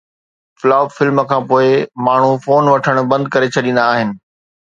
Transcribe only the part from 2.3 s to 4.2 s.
phone وٺڻ بند ڪري ڇڏيندا آهن